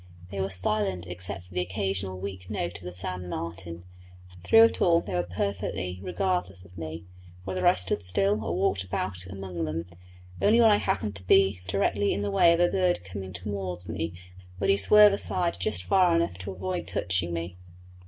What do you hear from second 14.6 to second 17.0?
swerve aside just far enough to avoid